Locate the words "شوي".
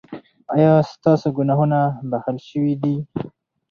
2.49-2.73